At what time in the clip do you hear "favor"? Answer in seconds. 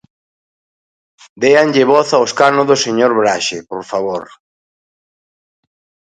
3.91-4.23